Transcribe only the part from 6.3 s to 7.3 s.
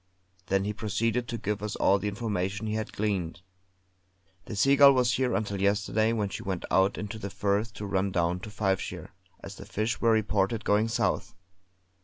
went out into the